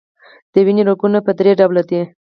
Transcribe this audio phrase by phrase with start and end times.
[0.51, 2.01] د وینې رګونه په دری ډوله دي.